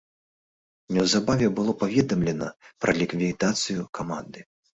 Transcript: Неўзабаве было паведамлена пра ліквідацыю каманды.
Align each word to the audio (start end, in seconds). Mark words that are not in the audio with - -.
Неўзабаве 0.95 1.47
было 1.59 1.75
паведамлена 1.83 2.49
пра 2.81 2.91
ліквідацыю 3.01 3.87
каманды. 4.01 4.39